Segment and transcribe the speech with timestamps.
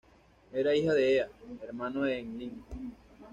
[0.57, 1.27] Era hija de Ea,
[1.61, 2.53] hermano de Enlil.